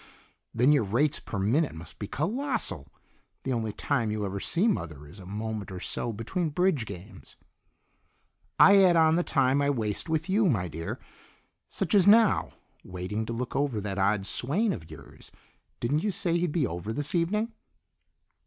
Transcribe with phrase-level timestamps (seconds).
[0.51, 2.91] "Then your rates per minute must be colossal!
[3.43, 7.35] The only time you ever see Mother is a moment or so between bridge games."
[8.57, 10.97] "I add on the time I waste with you, my dear.
[11.69, 12.53] Such as now,
[12.83, 15.31] waiting to look over that odd swain of yours.
[15.79, 17.53] Didn't you say he'd be over this evening?"